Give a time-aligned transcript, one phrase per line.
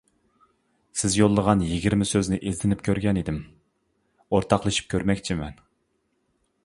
[1.01, 3.37] سىز يوللىغان يىگىرمە سۆزنى ئىزدىنىپ كۆرگەن ئىدىم،
[4.31, 5.61] ئورتاقلىشىپ كۆرمەكچىمەن.